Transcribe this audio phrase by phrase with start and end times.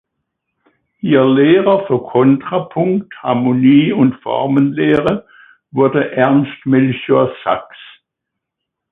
[1.01, 5.27] Ihr Lehrer für Kontrapunkt, Harmonie- und Formenlehre
[5.69, 7.77] wurde Ernst Melchior Sachs.